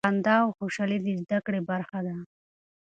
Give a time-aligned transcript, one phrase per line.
[0.07, 2.15] خندا او خوشحالي د زده کړې برخه ده.